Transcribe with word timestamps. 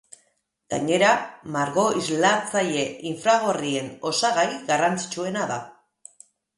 Gainera, 0.73 1.11
margo 1.57 1.83
islatzaile 2.01 2.87
infragorrien 3.13 3.95
osagai 4.15 4.51
garrantzitsuena 4.75 5.49
da. 5.57 5.65